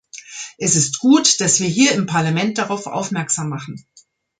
Es 0.57 0.75
ist 0.75 0.97
gut, 0.97 1.39
dass 1.41 1.59
wir 1.59 1.67
hier 1.67 1.91
im 1.91 2.07
Parlament 2.07 2.57
darauf 2.57 2.87
aufmerksam 2.87 3.49
machen. 3.49 3.85